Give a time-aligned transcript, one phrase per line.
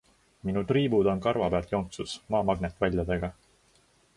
[0.49, 3.31] Minu triibud on karvapealt jonksus Maa magnetväljadega.